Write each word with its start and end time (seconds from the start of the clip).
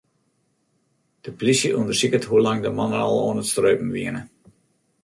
De 1.23 1.31
plysje 1.39 1.69
ûndersiket 1.79 2.27
hoe 2.29 2.41
lang 2.45 2.59
de 2.63 2.71
mannen 2.77 3.03
al 3.07 3.15
oan 3.27 3.41
it 3.41 3.49
streupen 3.51 3.93
wiene. 3.95 4.21